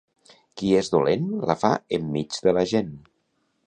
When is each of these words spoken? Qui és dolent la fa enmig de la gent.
Qui 0.61 0.71
és 0.77 0.89
dolent 0.95 1.29
la 1.51 1.59
fa 1.67 1.73
enmig 2.01 2.43
de 2.49 2.59
la 2.61 2.69
gent. 2.77 2.95